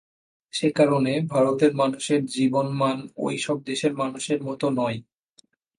[0.53, 4.97] সে কারণে ভারতের মানুষের জীবনমান ওই সব দেশের মানুষের মতো নয়।